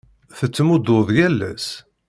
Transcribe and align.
Tettɛummuḍ 0.37 1.07
yal 1.17 1.39
ass? 1.51 1.67